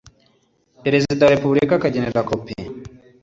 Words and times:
perezida 0.83 1.21
wa 1.25 1.33
repubulika 1.35 1.73
akagenera 1.75 2.27
kopi 2.29 2.55